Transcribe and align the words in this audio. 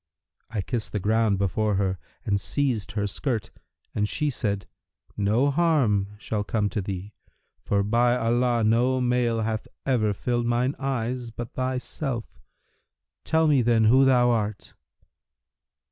I 0.49 0.61
kissed 0.63 0.93
the 0.93 0.99
ground 0.99 1.37
before 1.37 1.75
her 1.75 1.99
and 2.25 2.41
seized 2.41 2.93
her 2.93 3.05
skirt; 3.05 3.51
and 3.93 4.09
she 4.09 4.31
said, 4.31 4.65
'No 5.15 5.51
harm 5.51 6.15
shall 6.17 6.43
come 6.43 6.69
to 6.69 6.81
thee; 6.81 7.13
for, 7.63 7.83
by 7.83 8.15
Allah, 8.17 8.63
no 8.63 8.99
male 8.99 9.41
hath 9.41 9.67
ever 9.85 10.11
filled 10.15 10.47
mine 10.47 10.73
eyes[FN#329] 10.79 11.33
but 11.35 11.53
thyself! 11.53 12.39
Tell 13.23 13.45
me, 13.47 13.61
then, 13.61 13.83
who 13.83 14.03
thou 14.03 14.31
art.' 14.31 14.73